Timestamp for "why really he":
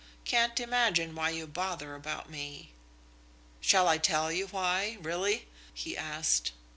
4.47-5.95